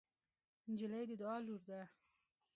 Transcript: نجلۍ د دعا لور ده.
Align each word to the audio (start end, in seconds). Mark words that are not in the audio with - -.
نجلۍ 0.71 1.03
د 1.09 1.11
دعا 1.21 1.37
لور 1.45 1.61
ده. 1.69 1.81